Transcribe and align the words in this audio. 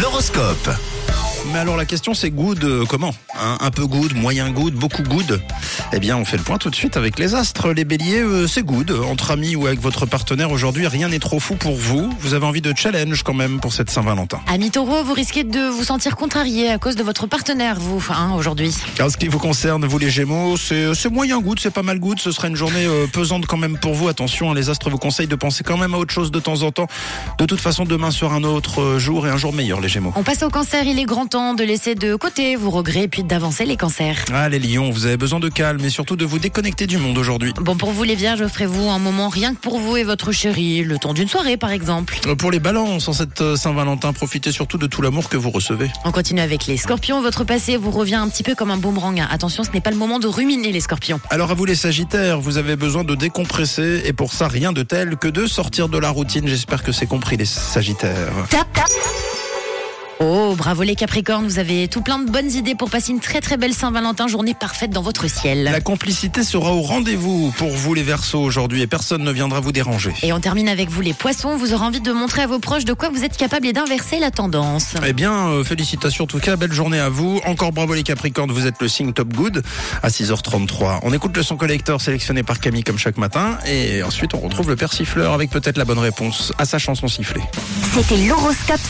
L'horoscope. 0.00 1.01
Mais 1.52 1.58
alors 1.58 1.76
la 1.76 1.84
question 1.84 2.14
c'est 2.14 2.30
good 2.30 2.64
euh, 2.64 2.84
comment 2.88 3.14
Hein, 3.38 3.58
Un 3.60 3.70
peu 3.70 3.86
good, 3.86 4.14
moyen 4.14 4.50
good, 4.50 4.74
beaucoup 4.74 5.02
good? 5.02 5.42
Eh 5.92 5.98
bien 5.98 6.16
on 6.16 6.24
fait 6.24 6.36
le 6.36 6.42
point 6.42 6.58
tout 6.58 6.70
de 6.70 6.74
suite 6.74 6.96
avec 6.96 7.18
les 7.18 7.34
astres. 7.34 7.72
Les 7.72 7.84
béliers 7.84 8.20
euh, 8.20 8.46
c'est 8.46 8.62
good. 8.62 8.90
Entre 8.90 9.32
amis 9.32 9.56
ou 9.56 9.66
avec 9.66 9.80
votre 9.80 10.06
partenaire 10.06 10.50
aujourd'hui 10.50 10.86
rien 10.86 11.08
n'est 11.08 11.18
trop 11.18 11.40
fou 11.40 11.56
pour 11.56 11.74
vous. 11.76 12.10
Vous 12.20 12.34
avez 12.34 12.46
envie 12.46 12.60
de 12.60 12.72
challenge 12.76 13.22
quand 13.22 13.34
même 13.34 13.60
pour 13.60 13.72
cette 13.72 13.90
Saint-Valentin. 13.90 14.40
Amis 14.46 14.70
taureau, 14.70 15.02
vous 15.02 15.12
risquez 15.12 15.44
de 15.44 15.68
vous 15.68 15.84
sentir 15.84 16.16
contrarié 16.16 16.70
à 16.70 16.78
cause 16.78 16.96
de 16.96 17.02
votre 17.02 17.26
partenaire, 17.26 17.78
vous, 17.78 18.02
hein, 18.10 18.32
aujourd'hui. 18.36 18.74
En 19.00 19.10
ce 19.10 19.16
qui 19.16 19.28
vous 19.28 19.38
concerne, 19.38 19.84
vous 19.84 19.98
les 19.98 20.10
gémeaux, 20.10 20.56
c'est 20.56 20.94
c'est 20.94 21.10
moyen 21.10 21.40
good, 21.40 21.58
c'est 21.60 21.70
pas 21.70 21.82
mal 21.82 21.98
good. 21.98 22.18
Ce 22.18 22.30
sera 22.30 22.48
une 22.48 22.56
journée 22.56 22.86
euh, 22.86 23.06
pesante 23.06 23.46
quand 23.46 23.56
même 23.58 23.76
pour 23.78 23.94
vous. 23.94 24.08
Attention, 24.08 24.50
hein, 24.50 24.54
les 24.54 24.70
astres 24.70 24.88
vous 24.88 24.98
conseillent 24.98 25.26
de 25.26 25.36
penser 25.36 25.64
quand 25.64 25.76
même 25.76 25.94
à 25.94 25.98
autre 25.98 26.14
chose 26.14 26.30
de 26.30 26.40
temps 26.40 26.62
en 26.62 26.70
temps. 26.70 26.86
De 27.38 27.44
toute 27.44 27.60
façon, 27.60 27.84
demain 27.84 28.10
sera 28.10 28.34
un 28.36 28.44
autre 28.44 28.80
euh, 28.80 28.98
jour 28.98 29.26
et 29.26 29.30
un 29.30 29.36
jour 29.36 29.52
meilleur 29.52 29.80
les 29.80 29.88
gémeaux. 29.88 30.12
On 30.16 30.22
passe 30.22 30.42
au 30.42 30.50
cancer, 30.50 30.84
il 30.86 30.98
est 30.98 31.04
grand 31.04 31.26
temps 31.26 31.41
de 31.54 31.64
laisser 31.64 31.94
de 31.94 32.14
côté 32.14 32.56
vos 32.56 32.70
regrets 32.70 33.08
puis 33.08 33.24
d'avancer 33.24 33.64
les 33.64 33.76
cancers. 33.76 34.16
Ah 34.32 34.48
les 34.48 34.58
lions, 34.58 34.90
vous 34.90 35.06
avez 35.06 35.16
besoin 35.16 35.40
de 35.40 35.48
calme 35.48 35.84
et 35.84 35.90
surtout 35.90 36.16
de 36.16 36.24
vous 36.24 36.38
déconnecter 36.38 36.86
du 36.86 36.98
monde 36.98 37.18
aujourd'hui. 37.18 37.52
Bon, 37.60 37.76
pour 37.76 37.90
vous 37.90 38.04
les 38.04 38.14
vierges, 38.14 38.40
offrez-vous 38.40 38.88
un 38.88 38.98
moment 38.98 39.28
rien 39.28 39.54
que 39.54 39.60
pour 39.60 39.78
vous 39.78 39.96
et 39.96 40.04
votre 40.04 40.32
chérie, 40.32 40.82
le 40.84 40.98
temps 40.98 41.12
d'une 41.12 41.28
soirée 41.28 41.56
par 41.56 41.70
exemple. 41.70 42.18
Euh, 42.26 42.34
Pour 42.34 42.50
les 42.50 42.60
balances, 42.60 43.08
en 43.08 43.12
cette 43.12 43.40
euh, 43.40 43.56
Saint-Valentin, 43.56 44.12
profitez 44.12 44.52
surtout 44.52 44.78
de 44.78 44.86
tout 44.86 45.02
l'amour 45.02 45.28
que 45.28 45.36
vous 45.36 45.50
recevez. 45.50 45.90
On 46.04 46.12
continue 46.12 46.40
avec 46.40 46.66
les 46.66 46.76
scorpions, 46.76 47.20
votre 47.20 47.44
passé 47.44 47.76
vous 47.76 47.90
revient 47.90 48.14
un 48.14 48.28
petit 48.28 48.42
peu 48.42 48.54
comme 48.54 48.70
un 48.70 48.76
boomerang. 48.78 49.20
Attention, 49.30 49.64
ce 49.64 49.70
n'est 49.72 49.80
pas 49.80 49.90
le 49.90 49.96
moment 49.96 50.18
de 50.18 50.28
ruminer 50.28 50.72
les 50.72 50.80
scorpions. 50.80 51.20
Alors 51.30 51.50
à 51.50 51.54
vous 51.54 51.64
les 51.64 51.74
Sagittaires, 51.74 52.40
vous 52.40 52.56
avez 52.58 52.76
besoin 52.76 53.04
de 53.04 53.14
décompresser 53.14 54.02
et 54.04 54.12
pour 54.12 54.32
ça 54.32 54.48
rien 54.48 54.72
de 54.72 54.82
tel 54.82 55.16
que 55.16 55.28
de 55.28 55.46
sortir 55.46 55.88
de 55.88 55.98
la 55.98 56.10
routine. 56.10 56.46
J'espère 56.46 56.82
que 56.82 56.92
c'est 56.92 57.06
compris 57.06 57.36
les 57.36 57.44
Sagittaires. 57.44 58.32
Oh, 60.24 60.54
bravo 60.56 60.84
les 60.84 60.94
capricornes, 60.94 61.46
vous 61.46 61.58
avez 61.58 61.88
tout 61.88 62.00
plein 62.00 62.20
de 62.20 62.30
bonnes 62.30 62.52
idées 62.52 62.76
pour 62.76 62.90
passer 62.90 63.10
une 63.10 63.18
très 63.18 63.40
très 63.40 63.56
belle 63.56 63.74
Saint-Valentin, 63.74 64.28
journée 64.28 64.54
parfaite 64.54 64.90
dans 64.90 65.02
votre 65.02 65.28
ciel. 65.28 65.64
La 65.64 65.80
complicité 65.80 66.44
sera 66.44 66.72
au 66.72 66.80
rendez-vous 66.80 67.52
pour 67.56 67.70
vous 67.70 67.92
les 67.92 68.04
Verseaux 68.04 68.40
aujourd'hui 68.40 68.82
et 68.82 68.86
personne 68.86 69.24
ne 69.24 69.32
viendra 69.32 69.58
vous 69.58 69.72
déranger. 69.72 70.12
Et 70.22 70.32
on 70.32 70.38
termine 70.38 70.68
avec 70.68 70.90
vous 70.90 71.00
les 71.00 71.12
poissons, 71.12 71.56
vous 71.56 71.74
aurez 71.74 71.84
envie 71.84 72.00
de 72.00 72.12
montrer 72.12 72.42
à 72.42 72.46
vos 72.46 72.60
proches 72.60 72.84
de 72.84 72.92
quoi 72.92 73.08
vous 73.08 73.24
êtes 73.24 73.36
capable 73.36 73.66
et 73.66 73.72
d'inverser 73.72 74.20
la 74.20 74.30
tendance. 74.30 74.94
Eh 75.04 75.12
bien, 75.12 75.48
euh, 75.48 75.64
félicitations 75.64 76.24
en 76.24 76.28
tout 76.28 76.38
cas, 76.38 76.54
belle 76.54 76.72
journée 76.72 77.00
à 77.00 77.08
vous. 77.08 77.40
Encore 77.44 77.72
bravo 77.72 77.94
les 77.94 78.04
Capricornes, 78.04 78.52
vous 78.52 78.68
êtes 78.68 78.80
le 78.80 78.86
signe 78.86 79.12
top 79.12 79.32
good 79.32 79.64
à 80.04 80.08
6h33. 80.08 81.00
On 81.02 81.12
écoute 81.12 81.36
le 81.36 81.42
son 81.42 81.56
collecteur 81.56 82.00
sélectionné 82.00 82.44
par 82.44 82.60
Camille 82.60 82.84
comme 82.84 82.98
chaque 82.98 83.18
matin 83.18 83.58
et 83.66 84.04
ensuite 84.04 84.34
on 84.34 84.38
retrouve 84.38 84.68
le 84.68 84.76
persifleur 84.76 85.32
avec 85.32 85.50
peut-être 85.50 85.78
la 85.78 85.84
bonne 85.84 85.98
réponse 85.98 86.52
à 86.58 86.64
sa 86.64 86.78
chanson 86.78 87.08
sifflée. 87.08 87.42
C'était 87.92 88.18
l'horoscope. 88.28 88.80